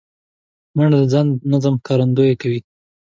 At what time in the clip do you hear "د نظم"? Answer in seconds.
1.39-1.73